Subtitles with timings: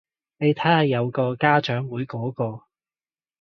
[0.39, 2.63] 你睇下有個家長會嗰個